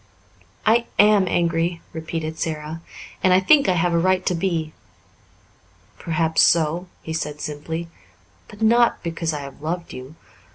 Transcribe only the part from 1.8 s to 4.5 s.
repeated Sara, "and I think I have a right to